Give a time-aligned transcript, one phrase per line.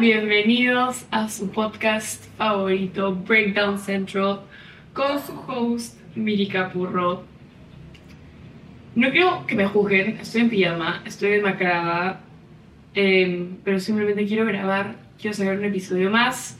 [0.00, 4.40] Bienvenidos a su podcast favorito, Breakdown Central,
[4.92, 7.22] con su host, Miri Capurro.
[8.96, 12.22] No quiero que me juzguen, estoy en pijama, estoy desmacrada,
[12.94, 16.58] eh, pero simplemente quiero grabar, quiero sacar un episodio más.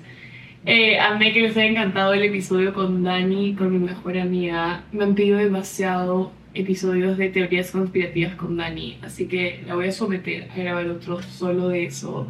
[0.65, 4.85] Eh, amé que les haya encantado el episodio con Dani, con mi mejor amiga.
[4.93, 9.93] Me han pedido demasiado episodios de teorías conspirativas con Dani, así que la voy a
[9.93, 12.29] someter a grabar otro solo de eso.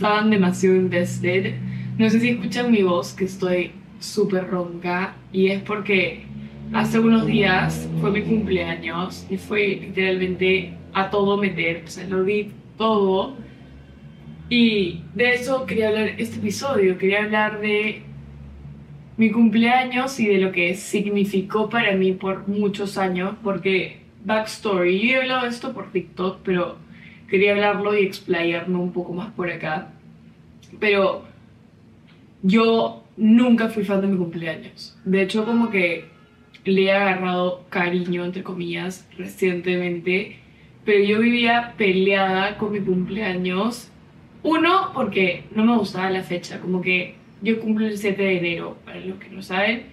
[0.00, 1.56] Estaban demasiado invested.
[1.98, 6.22] No sé si escuchan mi voz, que estoy súper ronca, y es porque
[6.72, 12.24] hace unos días fue mi cumpleaños y fue literalmente a todo meter, o sea, lo
[12.24, 13.36] di todo.
[14.48, 18.00] Y de eso quería hablar este episodio, quería hablar de
[19.18, 25.18] mi cumpleaños y de lo que significó para mí por muchos años, porque backstory, yo
[25.18, 26.78] he hablado de esto por TikTok, pero
[27.28, 29.92] quería hablarlo y explayarme un poco más por acá.
[30.78, 31.24] Pero
[32.42, 34.96] yo nunca fui fan de mi cumpleaños.
[35.04, 36.06] De hecho, como que
[36.64, 40.36] le he agarrado cariño, entre comillas, recientemente,
[40.84, 43.90] pero yo vivía peleada con mi cumpleaños.
[44.42, 48.76] Uno, porque no me gustaba la fecha, como que yo cumplo el 7 de enero,
[48.84, 49.84] para los que no saben,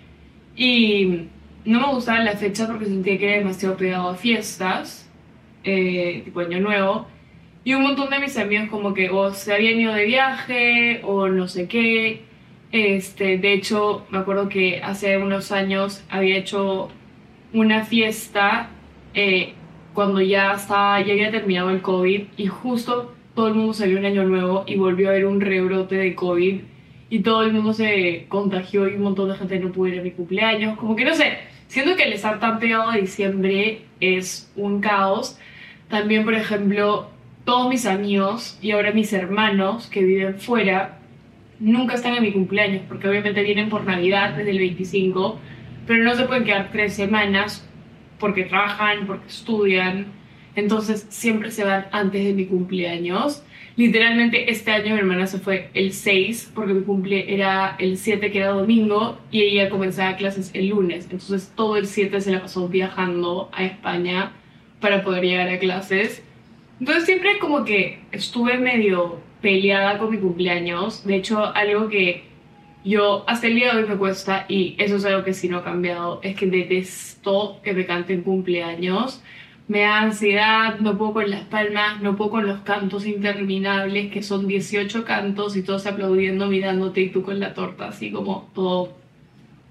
[0.56, 1.28] y
[1.66, 5.10] no me gustaba la fecha porque sentía que era demasiado pegado a fiestas,
[5.64, 7.08] eh, tipo Año Nuevo,
[7.68, 11.28] y un montón de mis amigos como que o se habían ido de viaje o
[11.28, 12.22] no sé qué,
[12.72, 16.88] este, de hecho, me acuerdo que hace unos años había hecho
[17.52, 18.70] una fiesta
[19.14, 19.54] eh,
[19.94, 24.06] cuando ya estaba, ya había terminado el COVID y justo todo el mundo salió un
[24.06, 26.62] año nuevo y volvió a haber un rebrote de COVID
[27.10, 30.04] y todo el mundo se contagió y un montón de gente no pudo ir a
[30.04, 30.78] mi cumpleaños.
[30.78, 35.38] Como que no sé, siento que el estar tan pegado a diciembre es un caos.
[35.90, 37.10] También, por ejemplo,
[37.48, 41.00] todos mis amigos y ahora mis hermanos que viven fuera
[41.62, 45.40] nunca están en mi cumpleaños, porque obviamente vienen por Navidad desde el 25,
[45.88, 47.66] pero no se pueden quedar tres semanas
[48.20, 50.08] porque trabajan, porque estudian,
[50.58, 53.46] entonces siempre se van antes de mi cumpleaños.
[53.78, 58.30] Literalmente este año mi hermana se fue el 6 porque mi cumple era el 7
[58.30, 61.06] que era domingo y ella comenzaba clases el lunes.
[61.06, 64.34] Entonces todo el 7 se la pasó viajando a España
[64.82, 66.27] para poder llegar a clases.
[66.80, 71.06] Entonces siempre como que estuve medio peleada con mi cumpleaños.
[71.06, 72.24] De hecho, algo que
[72.84, 75.58] yo hasta el día de hoy me cuesta, y eso es algo que sí no
[75.58, 79.24] ha cambiado, es que detesto que me canten cumpleaños.
[79.68, 84.24] Me da ansiedad, no puedo con las palmas, no puedo con los cantos interminables, que
[84.24, 88.94] son 18 cantos y todos aplaudiendo, mirándote y tú con la torta, así como todo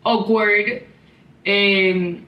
[0.05, 0.83] awkward.
[1.45, 2.25] Em,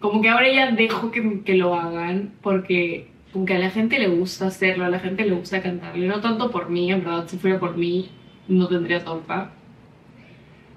[0.00, 4.08] como que ahora ya dejo que, que lo hagan, porque aunque a la gente le
[4.08, 7.38] gusta hacerlo, a la gente le gusta cantarle, no tanto por mí, en verdad, si
[7.38, 8.10] fuera por mí,
[8.48, 9.52] no tendría torta.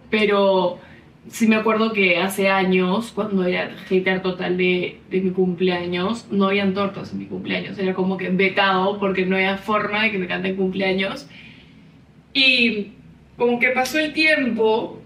[0.09, 0.79] Pero
[1.27, 6.47] sí me acuerdo que hace años, cuando era hater total de, de mi cumpleaños, no
[6.47, 7.77] habían tortas en mi cumpleaños.
[7.77, 11.27] Era como que vetado porque no había forma de que me canten cumpleaños.
[12.33, 12.91] Y
[13.37, 15.01] como que pasó el tiempo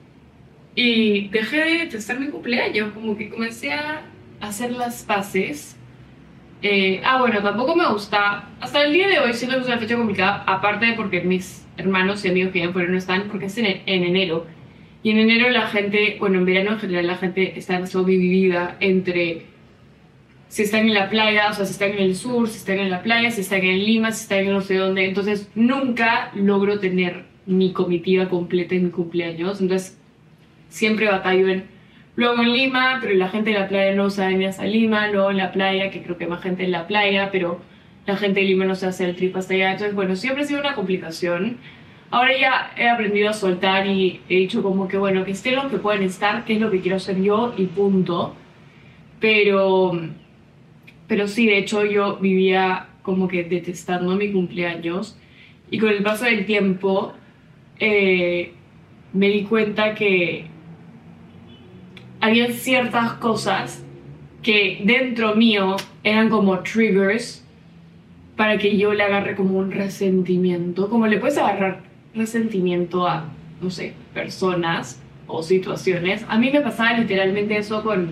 [0.76, 4.04] y dejé de testar mi cumpleaños, como que comencé a
[4.40, 5.79] hacer las paces
[6.62, 8.50] eh, ah, bueno, tampoco me gusta.
[8.60, 11.66] Hasta el día de hoy siento que es una fecha complicada, aparte de porque mis
[11.78, 14.46] hermanos y amigos que ya fueron no están, porque es en, en, enero.
[15.02, 18.76] Y en enero la gente, bueno, en verano en general la gente está demasiado dividida
[18.82, 19.46] entre
[20.50, 22.90] si están en la playa, o sea, si están en el sur, si están en
[22.90, 25.06] la playa, si están en Lima, si están en no sé dónde.
[25.06, 29.62] Entonces nunca logro tener mi comitiva completa en mi cumpleaños.
[29.62, 29.98] Entonces
[30.68, 31.79] siempre batallo en
[32.20, 35.08] Luego en Lima, pero la gente de la playa no sabe ni hasta Lima.
[35.08, 37.62] Luego en la playa, que creo que más gente en la playa, pero
[38.06, 39.72] la gente de Lima no se hace el trip hasta allá.
[39.72, 41.60] Entonces, bueno, siempre ha sido una complicación.
[42.12, 45.70] Ahora ya he aprendido a soltar y he dicho como que, bueno, que estén lo
[45.70, 48.36] que pueden estar, que es lo que quiero hacer yo y punto.
[49.22, 49.94] Pero,
[51.08, 55.18] pero sí, de hecho yo vivía como que detestando mi cumpleaños
[55.72, 57.14] y con el paso del tiempo
[57.80, 58.52] eh,
[59.14, 60.59] me di cuenta que
[62.22, 63.84] había ciertas cosas
[64.42, 67.44] que dentro mío eran como triggers
[68.36, 71.82] para que yo le agarre como un resentimiento, como le puedes agarrar
[72.16, 73.26] resentimiento a,
[73.62, 76.26] no sé, personas o situaciones.
[76.28, 78.12] A mí me pasaba literalmente eso con,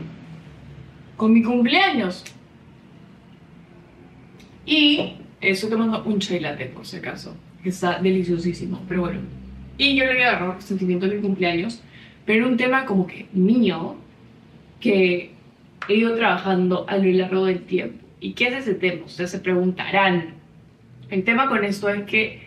[1.15, 2.25] con mi cumpleaños.
[4.65, 6.41] Y eso te mando un chai
[6.73, 7.33] por si acaso,
[7.63, 9.19] que está deliciosísimo, pero bueno.
[9.77, 11.81] Y yo le había agarrado resentimiento a mi cumpleaños
[12.27, 13.95] pero un tema como que mío,
[14.81, 15.31] que
[15.87, 18.05] he ido trabajando a lo largo del tiempo.
[18.19, 19.05] ¿Y qué es ese tema?
[19.05, 20.33] Ustedes se preguntarán.
[21.09, 22.41] El tema con esto es que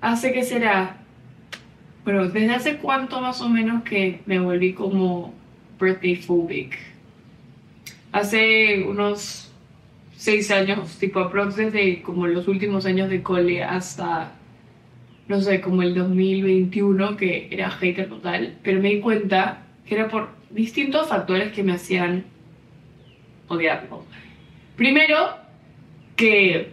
[0.00, 0.96] hace que será,
[2.04, 5.32] bueno, desde hace cuánto más o menos que me volví como
[5.80, 6.76] birthday phobic.
[8.10, 9.52] Hace unos
[10.16, 14.32] seis años, tipo aprox desde como los últimos años de cole hasta,
[15.32, 20.08] no sé, como el 2021, que era hater total, pero me di cuenta que era
[20.08, 22.24] por distintos factores que me hacían
[23.48, 24.04] odiarlo.
[24.76, 25.30] Primero,
[26.16, 26.72] que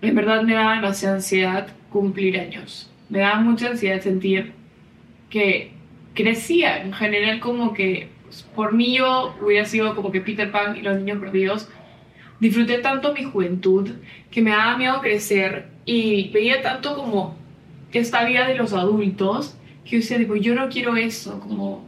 [0.00, 2.90] en verdad me daba demasiada ansiedad cumplir años.
[3.10, 4.54] Me daba mucha ansiedad sentir
[5.28, 5.72] que
[6.14, 10.78] crecía en general como que pues, por mí yo hubiera sido como que Peter Pan
[10.78, 11.68] y los niños perdidos.
[12.40, 13.90] Disfruté tanto mi juventud
[14.30, 17.45] que me daba miedo crecer y veía tanto como
[17.92, 21.84] esta vida de los adultos que decía, digo, yo no quiero eso, como,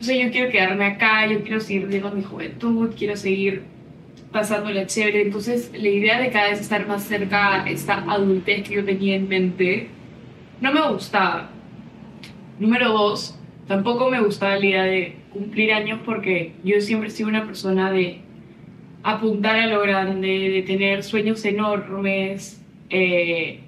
[0.00, 3.62] o sea, yo quiero quedarme acá, yo quiero seguir viviendo mi juventud, quiero seguir
[4.32, 5.22] pasándola chévere.
[5.22, 9.16] Entonces, la idea de cada vez estar más cerca a esta adultez que yo tenía
[9.16, 9.88] en mente
[10.60, 11.50] no me gustaba.
[12.58, 17.28] Número dos, tampoco me gustaba la idea de cumplir años porque yo siempre he sido
[17.28, 18.20] una persona de
[19.04, 22.60] apuntar a lo grande, de tener sueños enormes,
[22.90, 23.60] eh,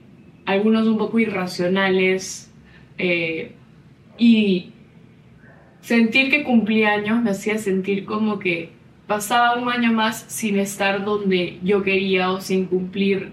[0.46, 2.50] algunos un poco irracionales,
[2.98, 3.52] eh,
[4.19, 4.72] y
[5.81, 8.70] sentir que cumplía años me hacía sentir como que
[9.06, 13.31] pasaba un año más sin estar donde yo quería o sin cumplir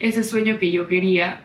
[0.00, 1.42] ese sueño que yo quería.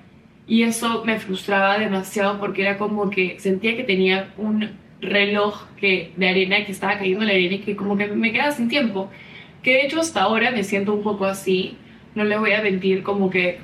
[0.48, 6.12] Y eso me frustraba demasiado porque era como que sentía que tenía un reloj que,
[6.18, 8.68] de arena que estaba cayendo en la arena y que como que me quedaba sin
[8.68, 9.10] tiempo.
[9.62, 11.78] Que de hecho hasta ahora me siento un poco así.
[12.16, 13.60] No les voy a mentir, como que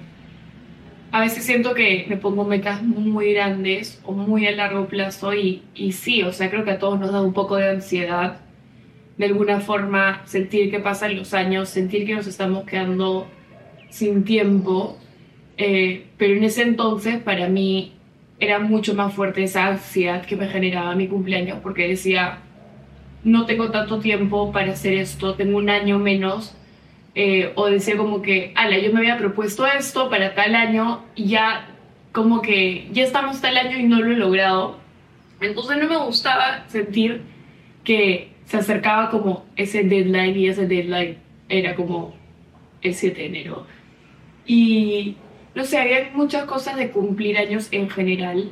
[1.12, 5.64] a veces siento que me pongo metas muy grandes o muy a largo plazo y,
[5.74, 8.40] y sí, o sea, creo que a todos nos da un poco de ansiedad
[9.18, 13.28] de alguna forma sentir que pasan los años, sentir que nos estamos quedando
[13.90, 14.98] sin tiempo.
[15.58, 17.94] Eh, pero en ese entonces para mí
[18.40, 22.40] era mucho más fuerte esa ansiedad que me generaba mi cumpleaños porque decía,
[23.24, 26.56] no tengo tanto tiempo para hacer esto, tengo un año menos.
[27.16, 31.30] Eh, o decía como que, ala, yo me había propuesto esto para tal año y
[31.30, 31.70] ya
[32.12, 34.78] como que ya estamos tal año y no lo he logrado.
[35.40, 37.22] Entonces no me gustaba sentir
[37.86, 41.18] que se acercaba como ese deadline y ese deadline
[41.48, 42.14] era como
[42.82, 43.66] el 7 de enero.
[44.46, 45.16] Y
[45.56, 48.52] no sé, había muchas cosas de cumplir años en general,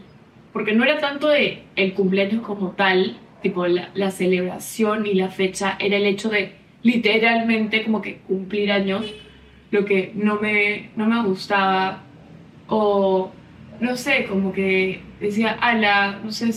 [0.54, 5.30] porque no era tanto de el cumpleaños como tal, tipo la, la celebración y la
[5.30, 9.06] fecha, era el hecho de literalmente como que cumplir años,
[9.72, 12.04] lo que no me, no me gustaba,
[12.68, 13.32] o
[13.80, 16.54] no sé, como que decía, ala, no sé,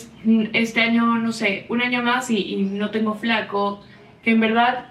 [0.53, 3.83] este año, no sé, un año más y, no tengo flaco,
[4.23, 4.91] que en verdad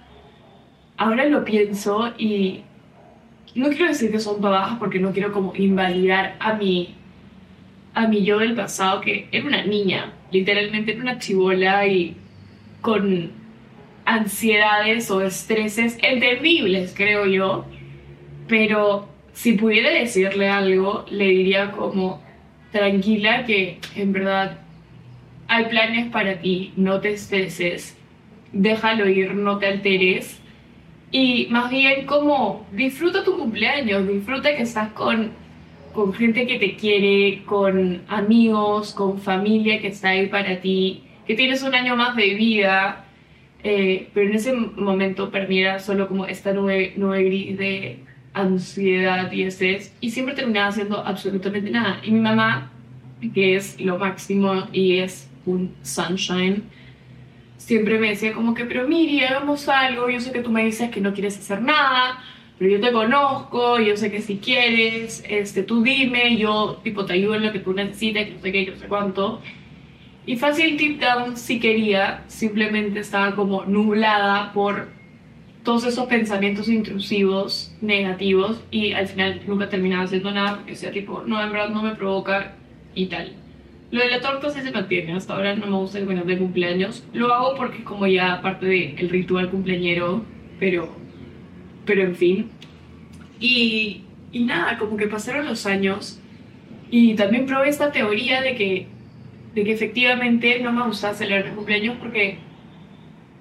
[0.97, 2.61] ahora lo pienso y
[3.53, 6.95] no quiero decir que son bajas porque no quiero como invalidar a mi,
[7.93, 12.15] a mi yo del pasado, que era una niña, literalmente era una chivola y
[12.81, 13.31] con
[14.05, 17.65] ansiedades o estreses entendibles, creo yo,
[18.47, 22.23] pero si pudiera decirle algo, le diría como,
[22.71, 24.59] tranquila que en verdad
[25.47, 27.97] hay planes para ti, no te estreses,
[28.51, 30.41] déjalo ir, no te alteres.
[31.11, 35.31] Y más bien como disfruta tu cumpleaños, disfruta que estás con,
[35.93, 41.35] con gente que te quiere, con amigos, con familia que está ahí para ti, que
[41.35, 43.04] tienes un año más de vida.
[43.67, 47.97] Eh, pero en ese momento para mí era solo como esta nube, nube gris de
[48.31, 51.99] ansiedad y estrés y siempre terminaba haciendo absolutamente nada.
[52.03, 52.71] Y mi mamá,
[53.33, 56.61] que es lo máximo y es un sunshine,
[57.57, 60.91] siempre me decía como que, pero Miri, hagamos algo, yo sé que tú me dices
[60.91, 62.23] que no quieres hacer nada,
[62.59, 67.13] pero yo te conozco, yo sé que si quieres, este, tú dime, yo tipo te
[67.13, 69.41] ayudo en lo que tú necesites, que no sé qué, que no sé cuánto.
[70.25, 74.87] Y fácil tip down si quería, simplemente estaba como nublada por
[75.63, 81.23] todos esos pensamientos intrusivos, negativos, y al final nunca terminaba haciendo nada porque sea tipo,
[81.25, 82.53] no, en verdad no me provoca
[82.93, 83.33] y tal.
[83.91, 87.03] Lo de la torta sí se mantiene, hasta ahora no me gusta el de cumpleaños.
[87.13, 90.23] Lo hago porque como ya parte del ritual cumpleañero,
[90.59, 90.89] pero,
[91.85, 92.49] pero en fin.
[93.39, 96.19] Y, y nada, como que pasaron los años
[96.89, 98.87] y también probé esta teoría de que,
[99.55, 102.37] de que efectivamente no me gustaba celebrar el cumpleaños porque,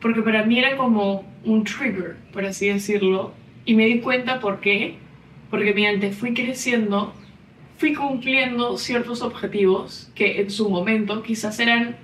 [0.01, 4.61] porque para mí era como un trigger, por así decirlo, y me di cuenta por
[4.61, 4.97] qué,
[5.51, 7.13] porque mediante fui creciendo,
[7.79, 11.97] fui cumpliendo ciertos objetivos que en su momento quizás eran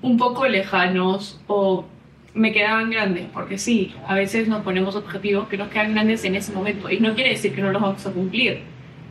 [0.00, 1.84] un poco lejanos o
[2.32, 6.36] me quedaban grandes, porque sí, a veces nos ponemos objetivos que nos quedan grandes en
[6.36, 8.60] ese momento y no quiere decir que no los vamos a cumplir,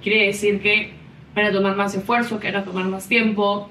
[0.01, 0.93] quiere decir que
[1.35, 3.69] van a tomar más esfuerzo, que van a tomar más tiempo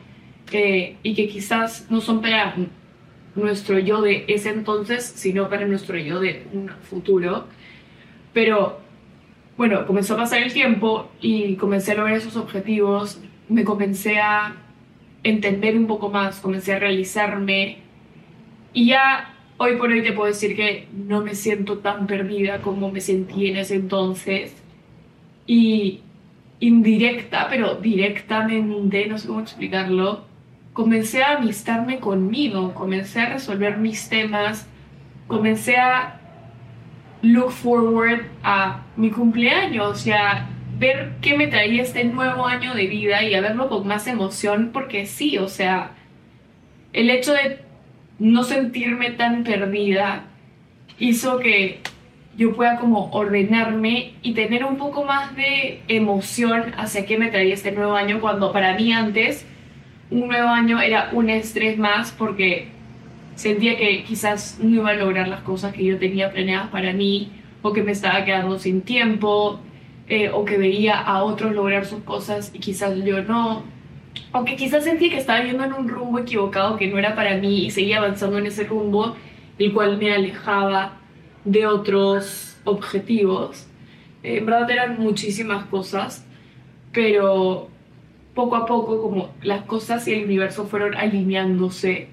[0.52, 2.54] y que quizás no son para
[3.34, 7.46] nuestro yo de ese entonces, sino para nuestro yo de un futuro.
[8.32, 8.80] Pero
[9.56, 14.56] bueno, comenzó a pasar el tiempo y comencé a lograr esos objetivos, me comencé a
[15.22, 17.78] entender un poco más, comencé a realizarme.
[18.72, 22.90] Y ya hoy por hoy te puedo decir que no me siento tan perdida como
[22.90, 24.56] me sentí en ese entonces.
[25.46, 26.00] Y
[26.60, 30.24] indirecta, pero directamente, no sé cómo explicarlo,
[30.80, 34.66] comencé a amistarme conmigo, comencé a resolver mis temas,
[35.26, 36.18] comencé a
[37.20, 40.46] look forward a mi cumpleaños y a
[40.78, 44.70] ver qué me traía este nuevo año de vida y a verlo con más emoción,
[44.72, 45.90] porque sí, o sea,
[46.94, 47.58] el hecho de
[48.18, 50.24] no sentirme tan perdida
[50.98, 51.80] hizo que
[52.38, 57.52] yo pueda como ordenarme y tener un poco más de emoción hacia qué me traía
[57.52, 59.44] este nuevo año, cuando para mí antes
[60.10, 62.68] un nuevo año era un estrés más porque
[63.34, 67.30] sentía que quizás no iba a lograr las cosas que yo tenía planeadas para mí,
[67.62, 69.60] o que me estaba quedando sin tiempo,
[70.08, 73.62] eh, o que veía a otros lograr sus cosas y quizás yo no.
[74.32, 77.66] O quizás sentía que estaba yendo en un rumbo equivocado que no era para mí
[77.66, 79.16] y seguía avanzando en ese rumbo,
[79.58, 80.98] el cual me alejaba
[81.44, 83.68] de otros objetivos.
[84.22, 86.26] En verdad eran muchísimas cosas,
[86.92, 87.69] pero
[88.40, 92.08] poco a poco como las cosas y el universo fueron alineándose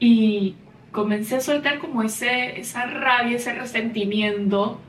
[0.00, 0.56] y
[0.90, 4.80] comencé a soltar como ese, esa rabia, ese resentimiento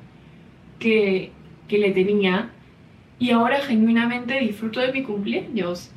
[0.79, 1.29] que,
[1.67, 2.49] que le tenía.
[3.19, 5.91] Y ahora genuinamente disfruto de mi cumpleaños.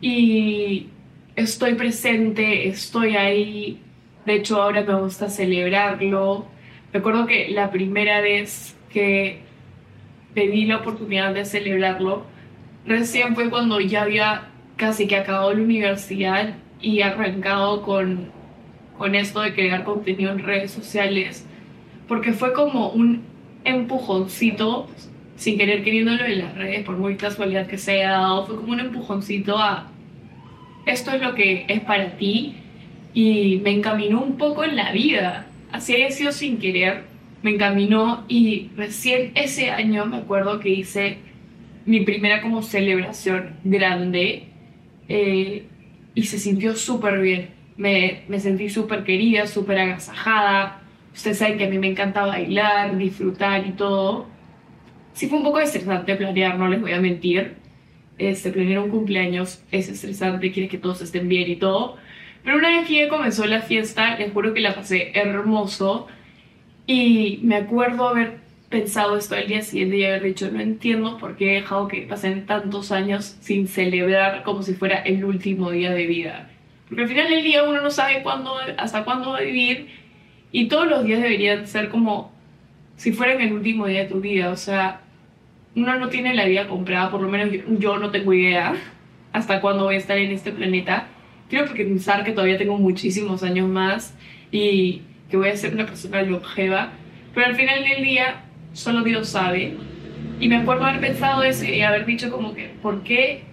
[0.00, 0.86] Y
[1.34, 3.80] estoy presente, estoy ahí.
[4.26, 6.46] De hecho, ahora me gusta celebrarlo.
[6.92, 9.40] Recuerdo que la primera vez que
[10.34, 12.26] pedí la oportunidad de celebrarlo,
[12.86, 18.30] recién fue cuando ya había casi que acabado la universidad y arrancado con
[19.00, 21.46] con esto de crear contenido en redes sociales,
[22.06, 23.22] porque fue como un
[23.64, 24.90] empujoncito,
[25.36, 28.72] sin querer queriéndolo en las redes, por muy casualidad que se haya dado, fue como
[28.72, 29.88] un empujoncito a
[30.84, 32.56] esto es lo que es para ti
[33.14, 37.04] y me encaminó un poco en la vida, así haya sido sin querer,
[37.40, 41.16] me encaminó y recién ese año me acuerdo que hice
[41.90, 44.48] mi primera como celebración grande
[45.08, 45.64] eh,
[46.14, 50.82] y se sintió súper bien me, me sentí súper querida, súper agasajada.
[51.14, 54.26] Ustedes saben que a mí me encanta bailar, disfrutar y todo.
[55.14, 57.54] Sí fue un poco estresante planear, no les voy a mentir.
[58.18, 61.96] Este, planear un cumpleaños es estresante, quieres que todos estén bien y todo.
[62.44, 66.06] Pero una vez que comenzó la fiesta, les juro que la pasé hermoso.
[66.86, 68.39] Y me acuerdo haber
[68.70, 72.02] pensado esto al día siguiente y haber dicho, no entiendo por qué he dejado que
[72.02, 76.48] pasen tantos años sin celebrar como si fuera el último día de vida.
[76.88, 79.88] Porque al final del día uno no sabe cuándo, hasta cuándo va a vivir
[80.52, 82.32] y todos los días deberían ser como
[82.96, 84.50] si fueran el último día de tu vida.
[84.50, 85.00] O sea,
[85.74, 88.74] uno no tiene la vida comprada, por lo menos yo, no tengo idea
[89.32, 91.08] hasta cuándo voy a estar en este planeta.
[91.48, 94.14] Quiero pensar que todavía tengo muchísimos años más
[94.52, 96.92] y que voy a ser una persona longeva,
[97.34, 99.76] pero al final del día solo Dios sabe.
[100.38, 103.44] Y me acuerdo haber pensado eso y haber dicho como que, ¿por qué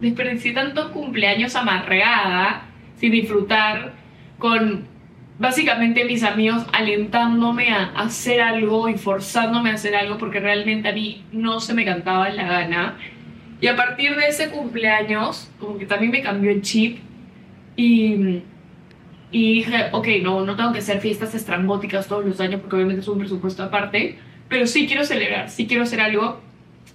[0.00, 2.62] desperdicié tantos cumpleaños amarreada
[2.96, 3.92] sin disfrutar,
[4.38, 4.86] con
[5.38, 10.92] básicamente mis amigos alentándome a hacer algo y forzándome a hacer algo porque realmente a
[10.92, 12.98] mí no se me cantaba la gana.
[13.60, 16.98] Y a partir de ese cumpleaños, como que también me cambió el chip
[17.76, 18.42] y,
[19.30, 23.00] y dije, ok, no, no tengo que hacer fiestas estrambóticas todos los años porque obviamente
[23.00, 24.18] es un presupuesto aparte,
[24.50, 26.40] pero sí quiero celebrar, sí quiero hacer algo,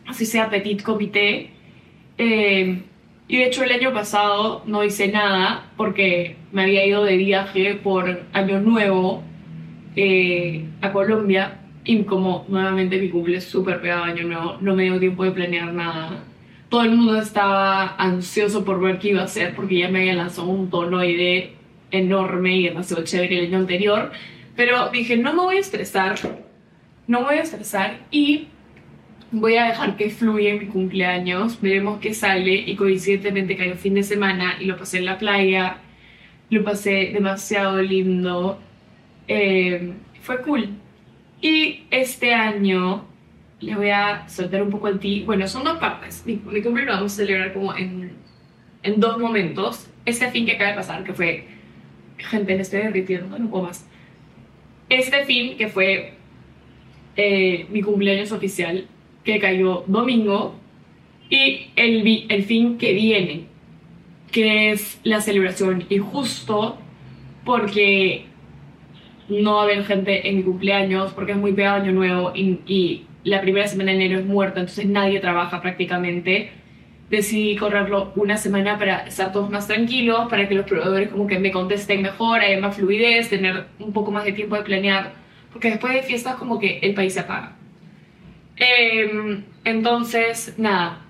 [0.05, 1.49] así sea petit comité.
[2.17, 2.81] Eh,
[3.27, 7.73] y de hecho el año pasado no hice nada porque me había ido de viaje
[7.75, 9.23] por Año Nuevo
[9.95, 14.83] eh, a Colombia y como nuevamente mi cumple es súper pegado Año Nuevo, no me
[14.83, 16.23] dio tiempo de planear nada.
[16.69, 20.15] Todo el mundo estaba ansioso por ver qué iba a hacer porque ya me había
[20.15, 21.53] lanzado un tonoide
[21.89, 24.11] enorme y demasiado chévere el año anterior.
[24.57, 26.17] Pero dije, no me voy a estresar,
[27.07, 28.47] no voy a estresar y
[29.31, 34.03] voy a dejar que fluya mi cumpleaños, veremos qué sale y coincidentemente cayó fin de
[34.03, 35.77] semana y lo pasé en la playa,
[36.49, 38.59] lo pasé demasiado lindo,
[39.27, 40.69] eh, fue cool.
[41.41, 43.05] Y este año
[43.59, 46.93] le voy a soltar un poco el ti, bueno, son dos partes, mi, cumpleaños lo
[46.93, 48.13] vamos a celebrar como en,
[48.83, 51.45] en dos momentos, este fin que acaba de pasar, que fue,
[52.17, 53.87] gente, me estoy derritiendo, no puedo más.
[54.87, 56.14] Este fin que fue
[57.15, 58.87] eh, mi cumpleaños oficial,
[59.23, 60.55] que cayó domingo,
[61.29, 63.45] y el, fin que viene,
[64.31, 65.85] que es la celebración.
[65.89, 66.77] Y justo
[67.43, 68.25] porque
[69.29, 72.59] no va a haber gente en mi cumpleaños, porque es muy pegado Año Nuevo y,
[72.67, 76.51] y la primera semana de enero es muerta, entonces nadie trabaja prácticamente.
[77.09, 81.39] Decidí correrlo una semana para estar todos más tranquilos, para que los proveedores como que
[81.39, 85.13] me contesten mejor, haya más fluidez, tener un poco más de tiempo de planear,
[85.55, 87.53] porque después de fiestas como que el país se apaga.
[88.57, 91.05] Em, entonces, nada,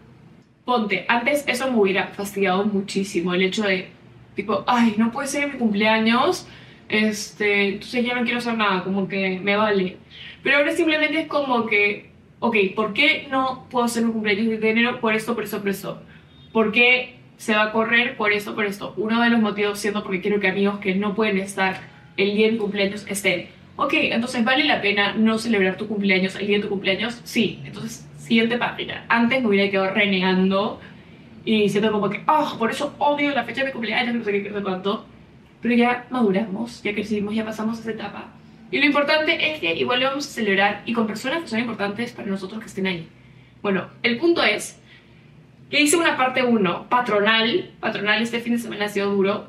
[0.64, 3.88] ponte, antes eso me hubiera fastidiado muchísimo, el hecho de,
[4.36, 6.48] tipo, ay, no puede ser mi cumpleaños,
[6.90, 9.98] este, entonces ya no quiero hacer nada, como que me vale.
[10.44, 14.70] Pero ahora simplemente es como que, ok, ¿por qué no puedo hacer mi cumpleaños de
[14.70, 15.00] enero?
[15.00, 16.04] Por esto, por eso, por eso.
[16.54, 18.16] ¿Por qué se va a correr?
[18.16, 18.94] Por esto, por esto.
[18.96, 21.82] Uno de los motivos siendo porque quiero que amigos que no pueden estar
[22.16, 23.55] el día de mi cumpleaños estén.
[23.77, 27.20] Ok, entonces vale la pena no celebrar tu cumpleaños el día de tu cumpleaños.
[27.25, 29.05] Sí, entonces siguiente página.
[29.10, 30.79] Antes me hubiera quedado renegando
[31.44, 34.32] y diciendo como que, oh, por eso odio la fecha de mi cumpleaños, no sé
[34.32, 35.05] qué, no sé cuánto.
[35.62, 38.29] Pero ya maduramos, ya crecimos, ya pasamos esa etapa.
[38.72, 41.60] Y lo importante es que igual lo vamos a celebrar y con personas que son
[41.60, 43.08] importantes para nosotros que estén ahí.
[43.62, 44.79] Bueno, el punto es
[45.70, 47.72] que hice una parte 1, patronal.
[47.79, 49.48] Patronal este fin de semana ha sido duro.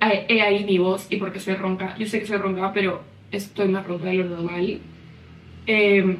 [0.00, 1.96] He ahí mi voz y porque soy ronca.
[1.96, 4.78] Yo sé que soy ronca, pero estoy más ronca de lo normal.
[5.66, 6.16] Eh,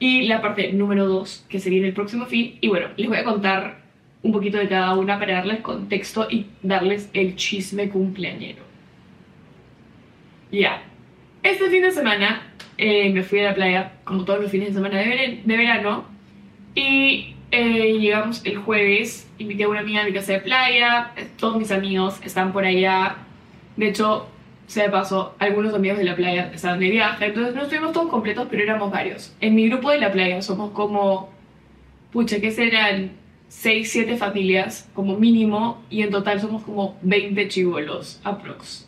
[0.00, 2.56] y la parte número 2, que se viene el próximo fin.
[2.60, 3.80] Y bueno, les voy a contar
[4.22, 8.62] un poquito de cada una para darles contexto y darles el chisme cumpleañero.
[10.50, 10.82] Ya.
[11.42, 12.42] Este fin de semana
[12.78, 15.56] eh, me fui a la playa, como todos los fines de semana de, veren- de
[15.56, 16.04] verano.
[16.74, 21.12] Y eh, llegamos el jueves, invité a una amiga a mi casa de playa.
[21.38, 23.16] Todos mis amigos están por allá.
[23.76, 24.28] De hecho,
[24.68, 27.26] se me pasó, algunos amigos de la playa estaban de viaje.
[27.26, 29.34] Entonces no estuvimos todos completos, pero éramos varios.
[29.40, 31.30] En mi grupo de la playa somos como.
[32.12, 33.12] Pucha, que serán
[33.48, 35.82] 6, 7 familias, como mínimo.
[35.88, 38.86] Y en total somos como 20 chivolos, aprox.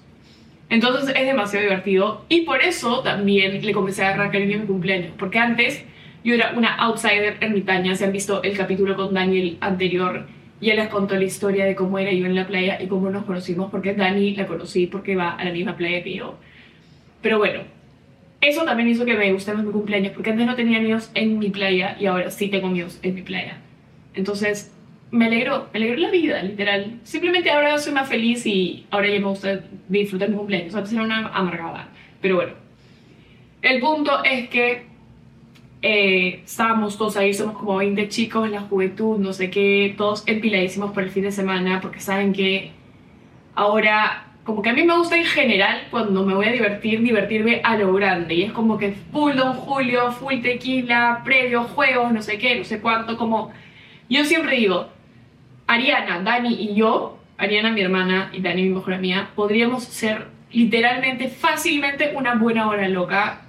[0.69, 4.67] Entonces es demasiado divertido y por eso también le comencé a agarrar cariño a mi
[4.67, 5.83] cumpleaños, porque antes
[6.23, 10.27] yo era una outsider ermitaña, si han visto el capítulo con Daniel anterior,
[10.61, 13.25] ya les contó la historia de cómo era yo en la playa y cómo nos
[13.25, 16.39] conocimos, porque Dani la conocí porque va a la misma playa que yo.
[17.23, 17.61] Pero bueno,
[18.41, 21.51] eso también hizo que me gustara mi cumpleaños, porque antes no tenía amigos en mi
[21.51, 23.59] playa y ahora sí tengo amigos en mi playa.
[24.15, 24.75] Entonces,
[25.11, 27.01] me alegró, me alegró la vida, literal.
[27.05, 30.75] Simplemente ahora soy más feliz y ahora ya me gusta disfrutar mi cumpleaños.
[30.75, 31.89] Antes era una amargada.
[32.21, 32.53] Pero bueno,
[33.63, 34.90] el punto es que
[35.83, 40.25] eh, estábamos todos ahí, somos como 20 chicos en la juventud, no sé qué, todos
[40.27, 42.73] empiladísimos por el fin de semana, porque saben que
[43.55, 47.61] ahora, como que a mí me gusta en general, cuando me voy a divertir, divertirme
[47.65, 48.35] a lo grande.
[48.35, 52.65] Y es como que full Don Julio, full tequila, previo, juegos, no sé qué, no
[52.65, 53.51] sé cuánto, como...
[54.09, 54.89] Yo siempre digo,
[55.67, 61.29] Ariana, Dani y yo, Ariana mi hermana y Dani mi mejor amiga, podríamos ser literalmente,
[61.29, 63.43] fácilmente una buena hora loca,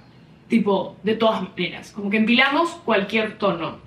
[0.52, 1.92] tipo, de todas maneras.
[1.92, 3.78] Como que empilamos cualquier tono.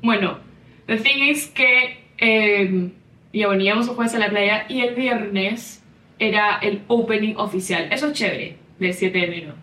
[0.00, 0.38] Bueno,
[0.86, 2.88] the thing is que eh,
[3.34, 5.84] ya bueno, íbamos el jueves a la playa y el viernes
[6.18, 7.86] era el opening oficial.
[7.90, 9.54] Eso es chévere, del 7 de enero.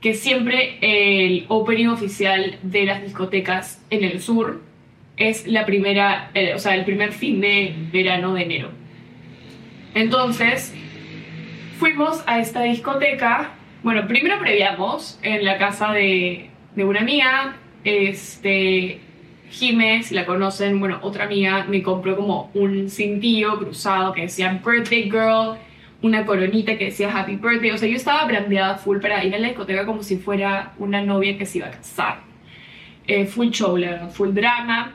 [0.00, 4.60] Que siempre el opening oficial de las discotecas en el sur
[5.16, 8.70] es la primera, eh, o sea, el primer fin de verano de enero.
[9.94, 10.74] Entonces,
[11.78, 13.52] fuimos a esta discoteca.
[13.82, 19.00] Bueno, primero previamos en la casa de, una amiga, este,
[19.50, 25.04] si la conocen, bueno, otra amiga me compró como un cintillo cruzado que decía Birthday
[25.04, 25.56] Girl,
[26.02, 27.70] una coronita que decía Happy Birthday.
[27.70, 31.00] O sea, yo estaba brandeada full para ir a la discoteca como si fuera una
[31.02, 32.20] novia que se iba a casar.
[33.06, 33.78] Eh, full show,
[34.12, 34.92] full drama.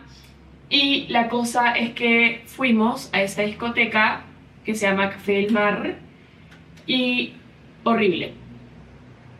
[0.70, 4.22] Y la cosa es que fuimos a esta discoteca
[4.64, 5.96] que se llama Café del Mar
[6.86, 7.34] y
[7.84, 8.45] horrible.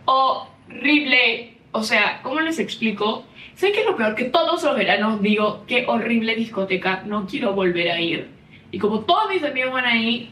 [0.06, 1.58] Horrible.
[1.72, 3.26] O sea, ¿cómo les explico?
[3.56, 4.16] ¿Saben qué es lo peor?
[4.16, 8.28] Que todos los veranos digo, qué horrible discoteca, no quiero volver a ir.
[8.72, 10.30] Y como todos mis amigos van ahí,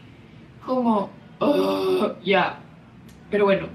[0.64, 2.58] como, "Oh, ya.
[3.30, 3.68] Pero bueno,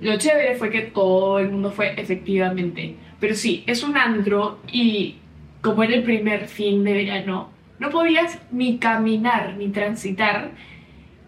[0.00, 2.96] lo chévere fue que todo el mundo fue efectivamente.
[3.20, 5.16] Pero sí, es un andro y
[5.60, 10.50] como era el primer fin de verano, no podías ni caminar ni transitar.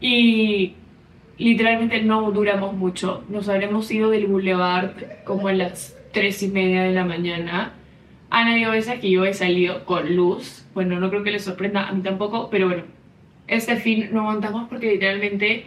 [0.00, 0.74] Y
[1.40, 3.24] literalmente no duramos mucho.
[3.28, 4.92] Nos habremos ido del boulevard
[5.24, 7.72] como a las tres y media de la mañana.
[8.28, 10.66] Han habido veces que yo he salido con luz.
[10.74, 12.84] Bueno, no creo que les sorprenda, a mí tampoco, pero bueno,
[13.48, 15.66] este fin no aguantamos porque literalmente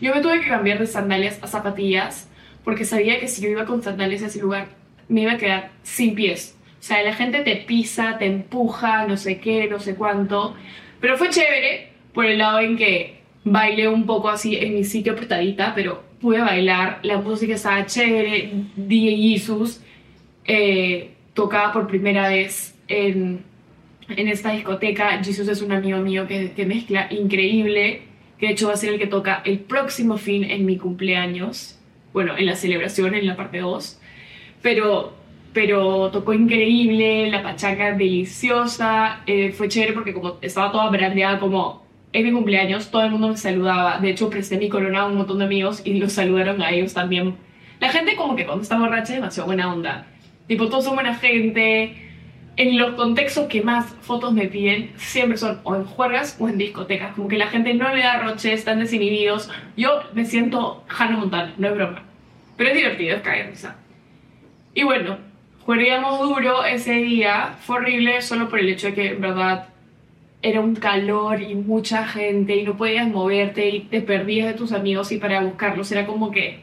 [0.00, 2.30] yo me tuve que cambiar de sandalias a zapatillas
[2.62, 4.68] porque sabía que si yo iba con sandalias a ese lugar
[5.08, 6.58] me iba a quedar sin pies.
[6.78, 10.54] O sea, la gente te pisa, te empuja, no sé qué, no sé cuánto.
[11.00, 15.12] Pero fue chévere por el lado en que bailé un poco así en mi sitio
[15.12, 16.98] apretadita, pero pude bailar.
[17.02, 18.50] La música estaba chévere.
[18.74, 19.80] DJ Jesus
[20.44, 23.44] eh, tocaba por primera vez en,
[24.08, 25.22] en esta discoteca.
[25.22, 28.02] Jesus es un amigo mío que, mezcla increíble,
[28.38, 31.78] que de hecho va a ser el que toca el próximo fin en mi cumpleaños.
[32.12, 34.00] Bueno, en la celebración, en la parte 2.
[34.60, 35.14] Pero
[35.52, 41.85] pero tocó increíble, la pachanga deliciosa, eh, fue chévere porque como estaba toda brandeada como
[42.16, 45.16] es mi cumpleaños, todo el mundo me saludaba, de hecho presté mi corona a un
[45.16, 47.36] montón de amigos y los saludaron a ellos también.
[47.78, 50.06] La gente como que cuando está borracha es demasiado buena onda,
[50.46, 51.94] tipo todos son buena gente,
[52.56, 56.56] en los contextos que más fotos me piden siempre son o en juergas o en
[56.56, 61.18] discotecas, como que la gente no le da roche, están desinhibidos, yo me siento Hannah
[61.18, 62.02] Montana, no es broma,
[62.56, 63.52] pero es divertido, es caer
[64.72, 65.18] Y bueno,
[65.66, 69.66] Jugaríamos duro ese día, fue horrible solo por el hecho de que, en verdad,
[70.42, 74.72] era un calor y mucha gente y no podías moverte y te perdías de tus
[74.72, 76.60] amigos y para buscarlos era como que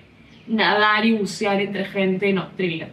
[0.47, 2.91] nadar y bucear entre gente, no, trivial.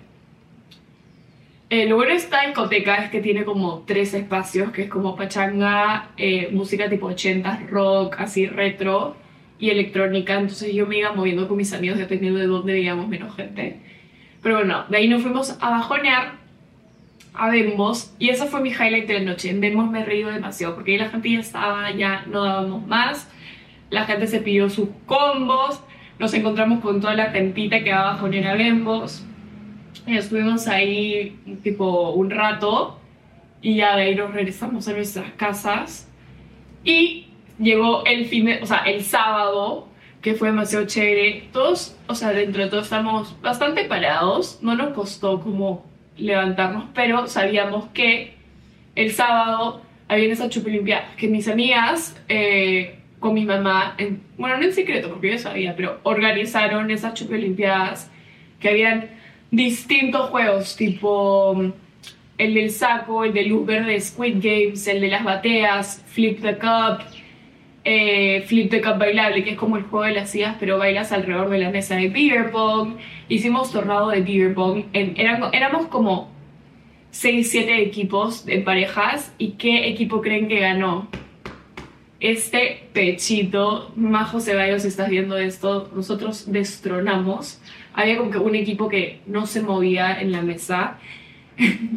[1.68, 5.14] Eh, lo bueno de esta discoteca es que tiene como tres espacios, que es como
[5.14, 9.16] pachanga, eh, música tipo 80 rock, así retro
[9.60, 10.34] y electrónica.
[10.34, 13.78] Entonces yo me iba moviendo con mis amigos dependiendo de dónde veíamos menos gente.
[14.42, 16.39] Pero bueno, de ahí nos fuimos a bajonear
[17.34, 19.50] a Demos y esa fue mi highlight de la noche.
[19.50, 22.86] En Demos me he reído demasiado porque ahí la gente ya estaba, ya no dábamos
[22.86, 23.30] más.
[23.90, 25.82] La gente se pidió sus combos.
[26.18, 29.24] Nos encontramos con toda la gentita que va a bajonear a Demos.
[30.06, 32.98] Y estuvimos ahí tipo un rato
[33.62, 36.08] y ya de ahí nos regresamos a nuestras casas.
[36.84, 39.88] Y llegó el fin de, o sea, el sábado
[40.20, 41.48] que fue demasiado chévere.
[41.52, 45.89] Todos, o sea, dentro de todo estamos bastante parados, no nos costó como
[46.20, 48.34] levantarnos, pero sabíamos que
[48.94, 54.64] el sábado había esa chupilimpia que mis amigas eh, con mi mamá, en, bueno, no
[54.64, 58.10] en secreto porque yo sabía, pero organizaron esas chupilimpiadas
[58.58, 59.10] que habían
[59.50, 61.72] distintos juegos, tipo
[62.38, 66.56] el del saco, el de luz verde, Squid Games, el de las bateas, Flip the
[66.56, 67.02] Cup,
[67.84, 71.12] eh, flip the cup bailable, que es como el juego de las sillas, pero bailas
[71.12, 72.96] alrededor de la mesa de beer pong.
[73.28, 74.84] Hicimos tornado de beer pong.
[74.92, 76.30] En, éramos como
[77.12, 79.32] 6-7 equipos de parejas.
[79.38, 81.08] ¿Y qué equipo creen que ganó?
[82.20, 87.62] Este pechito, Majo Ceballos, si estás viendo esto, nosotros destronamos.
[87.94, 90.98] Había como que un equipo que no se movía en la mesa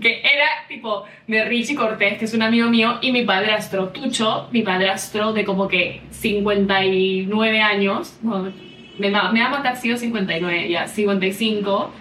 [0.01, 4.49] que era tipo de Richie Cortés, que es un amigo mío, y mi padrastro, Tucho,
[4.51, 8.19] mi padrastro de como que 59 años,
[8.97, 11.91] me, me ha matado sido 59, ya, 55.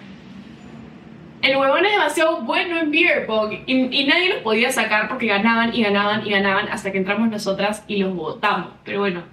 [1.41, 5.25] El huevón es demasiado bueno en beer pong y, y, nadie los podía sacar porque
[5.27, 8.69] ganaban y ganaban y ganaban hasta que entramos nosotras y los votamos.
[8.85, 9.23] Pero bueno,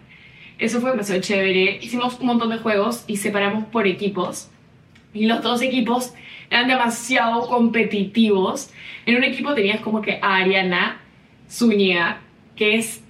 [0.59, 1.79] eso fue demasiado chévere.
[1.81, 4.51] Hicimos un montón de juegos y separamos por equipos.
[5.13, 6.15] Y los dos equipos
[6.51, 8.71] eran demasiado competitivos.
[9.07, 11.01] En un equipo tenías como que a Ariana
[11.49, 12.21] Zúñiga,
[12.57, 13.03] que es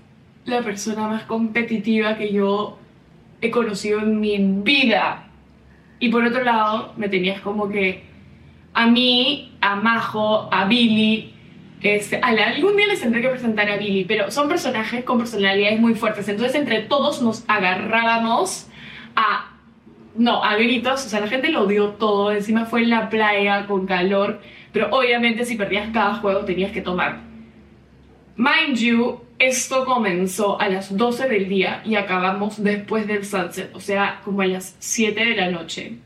[0.44, 2.78] la persona más competitiva que yo
[3.40, 5.28] he conocido en mi vida.
[5.98, 8.02] Y por otro lado, me tenías como que
[8.72, 11.34] a mí, a Majo, a Billy.
[11.82, 15.94] Este, algún día les tendré que presentar a Billy, pero son personajes con personalidades muy
[15.94, 16.28] fuertes.
[16.28, 18.68] Entonces, entre todos nos agarrábamos
[19.16, 19.49] a
[20.14, 23.66] no, a gritos, o sea, la gente lo dio todo, encima fue en la playa
[23.66, 24.40] con calor,
[24.73, 27.20] pero obviamente si perdías cada juego tenías que tomar.
[28.37, 33.81] Mind you, esto comenzó a las 12 del día y acabamos después del sunset, o
[33.81, 35.99] sea, como a las 7 de la noche.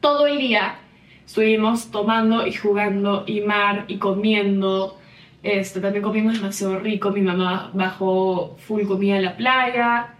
[0.00, 0.76] Todo el día
[1.24, 4.98] estuvimos tomando y jugando y mar y comiendo.
[5.42, 10.14] Este, también comimos demasiado rico, mi mamá bajó full comida en la playa.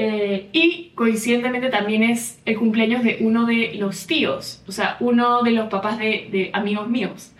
[0.00, 5.42] Eh, y coincidentemente también es el cumpleaños de uno de los tíos, o sea, uno
[5.42, 7.32] de los papás de, amigos míos.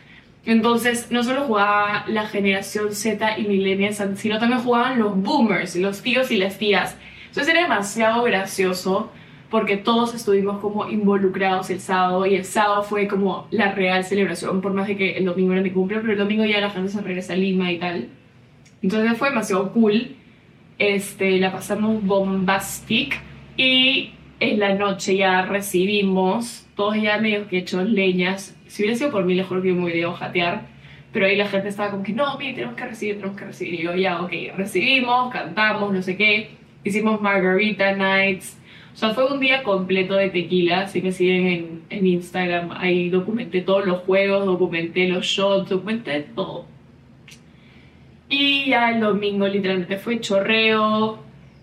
[0.44, 6.02] Entonces, no solo jugaba la generación Z y millennials, sino también jugaban los boomers, los
[6.02, 6.96] tíos y las tías.
[7.28, 9.12] Entonces era demasiado gracioso
[9.50, 14.60] porque todos estuvimos como involucrados el sábado y el sábado fue como la real celebración,
[14.62, 16.88] por más de que el domingo era mi cumpleaños, pero el domingo ya la gente
[16.88, 18.08] se regresa a Lima y tal.
[18.82, 20.16] Entonces fue demasiado cool
[20.78, 23.20] este, la pasamos bombastic
[23.56, 28.56] y en la noche ya recibimos, todos ya medio que hechos leñas.
[28.68, 30.66] Si hubiera sido por mí, mejor que me hubiera jatear,
[31.12, 33.74] pero ahí la gente estaba como que no, mire, tenemos que recibir, tenemos que recibir.
[33.74, 36.50] Y yo, ya, ok, recibimos, cantamos, no sé qué,
[36.84, 38.56] hicimos Margarita Nights.
[38.94, 40.88] O sea, fue un día completo de tequila.
[40.88, 46.20] Si me siguen en, en Instagram, ahí documenté todos los juegos, documenté los shots, documenté
[46.34, 46.66] todo.
[48.28, 51.18] Y ya el domingo literalmente fue chorreo,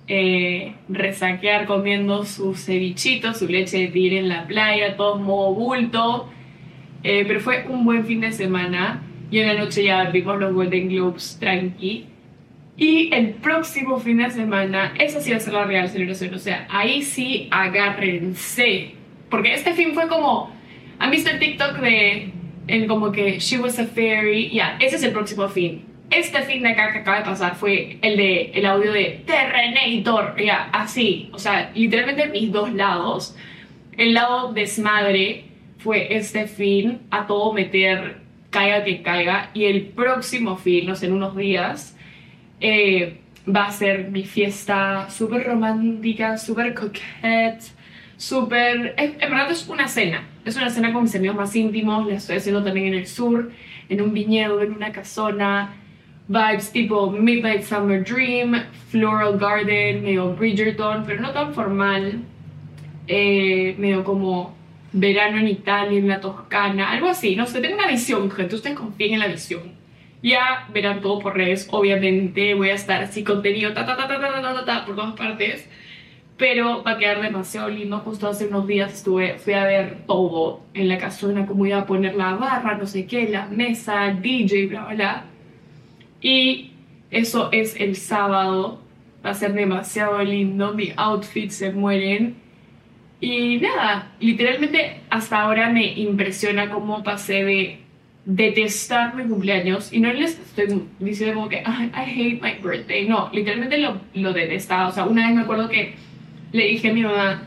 [0.08, 6.30] eh, resaquear comiendo sus cevichitos, su leche de tigre en la playa, todo modo bulto.
[7.04, 10.54] Eh, pero fue un buen fin de semana y en la noche ya vimos los
[10.54, 12.08] Golden Globes tranqui.
[12.78, 16.34] Y el próximo fin de semana, esa sí va a ser la real celebración.
[16.34, 18.92] O sea, ahí sí agárrense.
[19.30, 20.54] Porque este fin fue como.
[21.00, 22.32] ¿Han visto el TikTok de.
[22.68, 24.50] El como que She was a fairy?
[24.50, 25.95] Ya, ese es el próximo fin.
[26.10, 30.36] Este fin de acá que acaba de pasar fue el de el audio de Terrenator.
[30.42, 31.30] Ya, así.
[31.34, 33.36] O sea, literalmente mis dos lados.
[33.98, 35.46] El lado desmadre
[35.78, 38.18] fue este fin a todo meter,
[38.50, 39.50] caiga que caiga.
[39.54, 41.96] Y el próximo fin, no sé, en unos días
[42.60, 47.62] eh, va a ser mi fiesta súper romántica, súper coquette,
[48.18, 48.96] súper...
[48.98, 52.38] En verdad es una cena, es una cena con mis amigos más íntimos, la estoy
[52.38, 53.52] haciendo también en el sur,
[53.90, 55.76] en un viñedo, en una casona,
[56.28, 58.56] vibes tipo Midnight Summer Dream,
[58.90, 62.22] Floral Garden, medio Bridgerton, pero no tan formal,
[63.08, 64.56] eh, medio como
[64.92, 68.78] verano en Italia, en la Toscana, algo así, no sé, tengo una visión, gente, ustedes
[68.78, 69.76] confíen en la visión.
[70.24, 74.20] Ya verán todo por redes, obviamente voy a estar así contenido ta ta ta ta
[74.20, 75.70] ta ta ta, por todas partes,
[76.38, 78.00] pero va a quedar demasiado lindo.
[78.00, 81.86] Justo hace unos días estuve, fui a ver todo en la casona, cómo iba a
[81.86, 85.26] poner la barra, no sé qué, la mesa, DJ, bla, bla, bla.
[86.26, 86.72] Y
[87.12, 88.82] eso es el sábado,
[89.24, 92.38] va a ser demasiado lindo, mis outfits se mueren.
[93.22, 97.80] Y nada, literalmente hasta ahora me impresiona cómo pasé de
[98.26, 99.94] detestar mi cumpleaños.
[99.94, 104.34] Y no les estoy diciendo como que I, hate my birthday, no, literalmente lo, lo
[104.34, 105.94] detestaba, o sea, una vez me acuerdo que
[106.54, 107.44] le dije a mi mamá,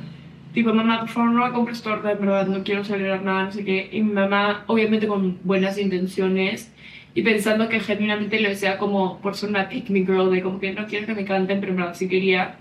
[0.55, 3.51] tipo, mamá, por favor no me compres torta, de verdad, no quiero celebrar nada, no
[3.51, 6.73] sé qué, y mi mamá, obviamente con buenas intenciones
[7.15, 10.61] y pensando que genuinamente lo decía como por ser una pick me girl, de como
[10.61, 12.57] que no quiero que me canten, pero en verdad sí quería,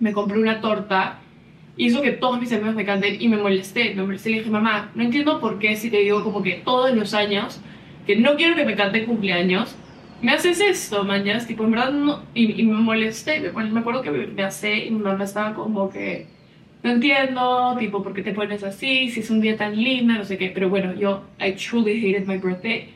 [0.00, 1.20] me compré una torta
[1.78, 3.94] hizo que todos mis amigos me canten y me molesté.
[3.94, 6.54] Me molesté y le dije, mamá, no entiendo por qué si te digo como que
[6.64, 7.60] todos los años
[8.06, 9.76] que no quiero que me canten cumpleaños,
[10.20, 14.10] me haces esto, mañana, tipo, en verdad no, y, me molesté, me, me acuerdo que
[14.10, 16.26] me, hace y mi mamá estaba como que,
[16.82, 19.10] no entiendo, tipo, ¿por qué te pones así?
[19.10, 22.26] Si es un día tan lindo, no sé qué, pero bueno, yo, I truly hated
[22.26, 22.88] my birthday.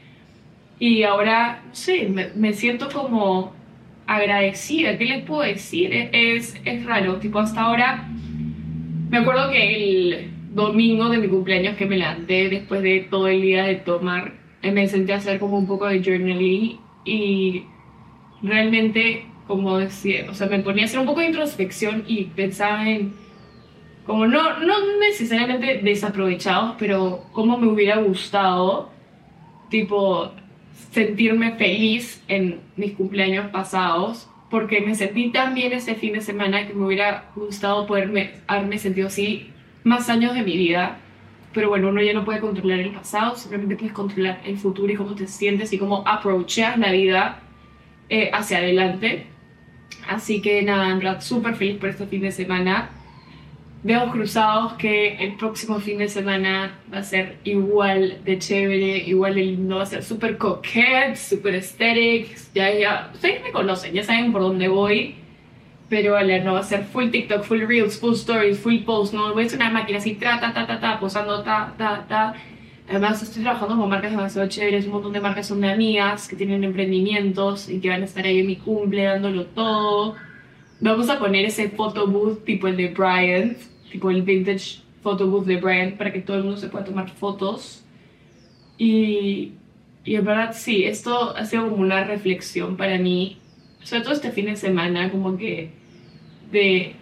[0.82, 3.52] Y ahora, sí, me, me siento como
[4.04, 5.92] agradecida, ¿qué les puedo decir?
[6.10, 8.08] Es, es raro, tipo, hasta ahora
[9.08, 13.42] me acuerdo que el domingo de mi cumpleaños que me levanté después de todo el
[13.42, 17.62] día de tomar, me senté a hacer como un poco de journaling y
[18.42, 22.90] realmente, como decía, o sea, me ponía a hacer un poco de introspección y pensaba
[22.90, 23.12] en,
[24.04, 28.90] como no, no necesariamente desaprovechados, pero cómo me hubiera gustado,
[29.70, 30.32] tipo,
[30.92, 36.66] sentirme feliz en mis cumpleaños pasados porque me sentí tan bien ese fin de semana
[36.66, 39.50] que me hubiera gustado poderme haberme sentido así
[39.82, 40.98] más años de mi vida.
[41.54, 44.96] Pero bueno, uno ya no puede controlar el pasado, simplemente puedes controlar el futuro y
[44.96, 47.40] cómo te sientes y cómo aprovechas la vida
[48.08, 49.26] eh, hacia adelante.
[50.08, 52.90] Así que nada, en verdad, súper feliz por este fin de semana
[53.82, 59.34] veo cruzados que el próximo fin de semana va a ser igual de chévere, igual
[59.34, 62.36] de lindo, va a ser súper coquette, súper aesthetic.
[62.54, 65.16] Ya, ya, ustedes me conocen, ya saben por dónde voy.
[65.88, 69.12] Pero vale, no va a ser full TikTok, full Reels, full Stories, full Post.
[69.14, 72.06] No voy a ser una máquina así, ta, ta, ta, ta, ta, posando, ta, ta,
[72.08, 72.34] ta.
[72.88, 74.86] Además, estoy trabajando con marcas demasiado chéveres.
[74.86, 78.24] Un montón de marcas son de amigas que tienen emprendimientos y que van a estar
[78.24, 80.16] ahí en mi cumple dándolo todo.
[80.80, 83.58] Vamos a poner ese photo booth tipo el de Bryant
[83.92, 87.10] tipo el vintage photo booth de Brand para que todo el mundo se pueda tomar
[87.10, 87.84] fotos.
[88.78, 89.52] Y,
[90.04, 93.38] y en verdad sí, esto ha sido como una reflexión para mí,
[93.82, 95.70] sobre todo este fin de semana, como que
[96.50, 96.94] de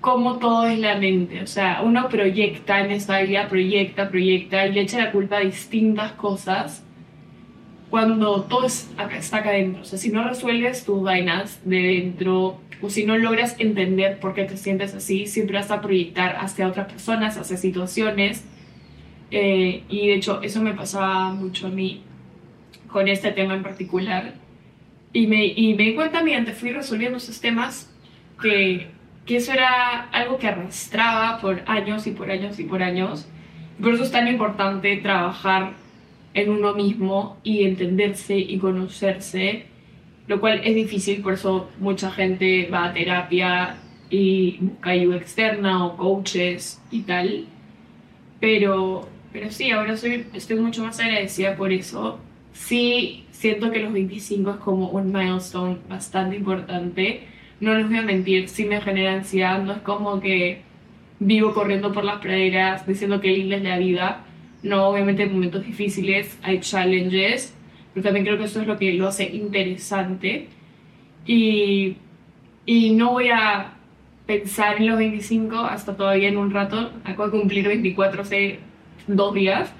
[0.00, 1.42] cómo todo es la mente.
[1.42, 5.40] O sea, uno proyecta en esta vida, proyecta, proyecta y le echa la culpa a
[5.40, 6.84] distintas cosas
[7.90, 9.82] cuando todo está acá adentro.
[9.82, 14.34] O sea, si no resuelves tus vainas de dentro, o si no logras entender por
[14.34, 18.44] qué te sientes así, siempre vas a proyectar hacia otras personas, hacia situaciones.
[19.30, 22.02] Eh, y de hecho, eso me pasaba mucho a mí
[22.88, 24.34] con este tema en particular.
[25.12, 27.92] Y me, y me di cuenta mientras fui resolviendo esos temas
[28.40, 28.88] que,
[29.26, 33.28] que eso era algo que arrastraba por años y por años y por años.
[33.80, 35.72] Por eso es tan importante trabajar
[36.34, 39.66] en uno mismo y entenderse y conocerse,
[40.30, 43.74] lo cual es difícil, por eso mucha gente va a terapia
[44.10, 47.46] y busca ayuda externa o coaches y tal.
[48.38, 52.20] Pero, pero sí, ahora soy, estoy mucho más agradecida por eso.
[52.52, 57.24] Sí, siento que los 25 es como un milestone bastante importante.
[57.58, 60.62] No les voy a mentir, sí me genera ansiedad, no es como que
[61.18, 64.24] vivo corriendo por las praderas diciendo que linda es la vida.
[64.62, 67.52] No, obviamente hay momentos difíciles, hay challenges,
[67.94, 70.48] pero también creo que eso es lo que lo hace interesante.
[71.26, 71.96] Y,
[72.66, 73.74] y no voy a
[74.26, 76.92] pensar en los 25 hasta todavía en un rato.
[77.04, 78.60] Acabo de cumplir 24 hace
[79.06, 79.72] dos días,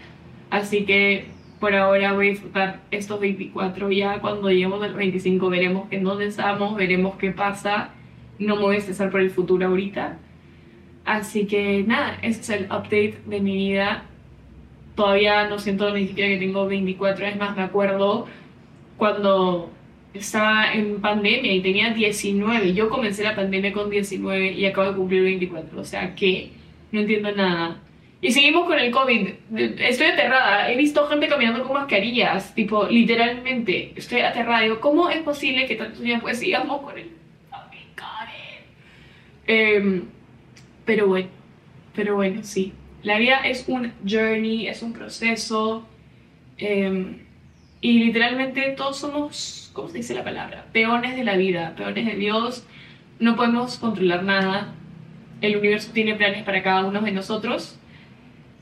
[0.50, 1.26] así que
[1.60, 3.90] por ahora voy a disfrutar estos 24.
[3.92, 7.90] Ya cuando lleguemos a los 25 veremos en dónde estamos, veremos qué pasa.
[8.38, 10.18] No me voy a estresar por el futuro ahorita.
[11.04, 14.04] Así que nada, ese es el update de mi vida.
[15.00, 18.28] Todavía no siento ni siquiera que tengo 24, es más, me acuerdo
[18.98, 19.70] cuando
[20.12, 22.74] estaba en pandemia y tenía 19.
[22.74, 25.80] Yo comencé la pandemia con 19 y acabo de cumplir 24.
[25.80, 26.50] O sea que
[26.92, 27.80] no entiendo nada.
[28.20, 29.28] Y seguimos con el COVID.
[29.78, 30.70] Estoy aterrada.
[30.70, 32.54] He visto gente caminando con mascarillas.
[32.54, 33.94] Tipo, literalmente.
[33.96, 34.60] Estoy aterrada.
[34.60, 37.08] Digo, ¿cómo es posible que tantos días pues sigamos con el
[37.96, 38.04] COVID?
[39.46, 40.02] Eh,
[40.84, 41.28] pero bueno.
[41.94, 42.74] Pero bueno, sí.
[43.02, 45.86] La vida es un journey, es un proceso.
[46.58, 47.16] Eh,
[47.80, 50.66] y literalmente todos somos, ¿cómo se dice la palabra?
[50.72, 52.66] Peones de la vida, peones de Dios.
[53.18, 54.74] No podemos controlar nada.
[55.40, 57.78] El universo tiene planes para cada uno de nosotros.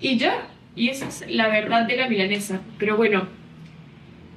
[0.01, 2.61] Y ya, y esa es la verdad de la milanesa.
[2.79, 3.27] Pero bueno,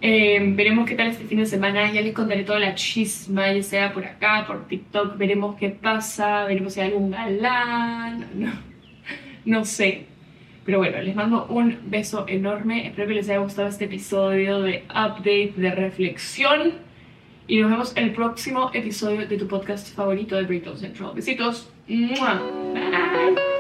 [0.02, 1.92] eh, veremos qué tal este fin de semana.
[1.92, 5.16] Ya les contaré toda la chisma, ya sea por acá, por TikTok.
[5.18, 8.28] Veremos qué pasa, veremos si hay algún galán.
[8.34, 8.52] No,
[9.46, 10.06] no sé.
[10.66, 12.88] Pero bueno, les mando un beso enorme.
[12.88, 16.74] Espero que les haya gustado este episodio de update, de reflexión.
[17.48, 21.12] Y nos vemos en el próximo episodio de tu podcast favorito de Breakdown Central.
[21.16, 21.72] Besitos.
[21.88, 23.51] Bye.